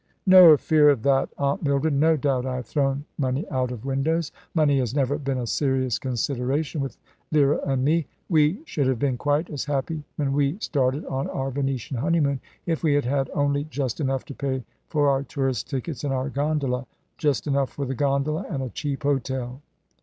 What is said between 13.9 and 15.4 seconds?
enough to pay for our